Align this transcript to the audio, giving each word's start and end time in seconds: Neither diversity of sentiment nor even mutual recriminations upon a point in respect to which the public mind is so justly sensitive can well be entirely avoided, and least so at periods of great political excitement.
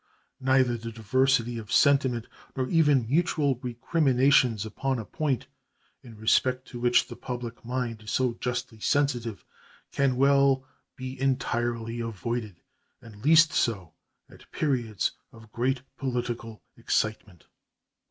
Neither 0.39 0.79
diversity 0.79 1.59
of 1.59 1.71
sentiment 1.71 2.25
nor 2.57 2.67
even 2.69 3.07
mutual 3.07 3.59
recriminations 3.61 4.65
upon 4.65 4.97
a 4.97 5.05
point 5.05 5.45
in 6.01 6.17
respect 6.17 6.67
to 6.69 6.79
which 6.79 7.07
the 7.07 7.15
public 7.15 7.63
mind 7.63 8.01
is 8.01 8.09
so 8.09 8.33
justly 8.41 8.79
sensitive 8.79 9.45
can 9.91 10.15
well 10.15 10.65
be 10.95 11.21
entirely 11.21 11.99
avoided, 11.99 12.61
and 12.99 13.23
least 13.23 13.53
so 13.53 13.93
at 14.27 14.51
periods 14.51 15.11
of 15.31 15.51
great 15.51 15.83
political 15.97 16.63
excitement. 16.75 17.45